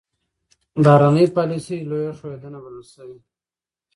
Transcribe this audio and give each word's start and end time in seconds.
بهرنۍ 0.83 1.27
پالیسي 1.35 1.77
لویه 1.89 2.11
ښوېېدنه 2.17 2.59
بلل 2.63 2.85
شوه. 2.93 3.17